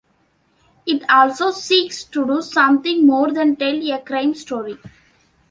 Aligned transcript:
It 0.87 1.07
also 1.11 1.51
seeks 1.51 2.03
to 2.05 2.25
do 2.25 2.41
something 2.41 3.05
more 3.05 3.31
than 3.31 3.55
tell 3.55 3.91
a 3.93 3.99
crime 4.01 4.33
story. 4.33 4.79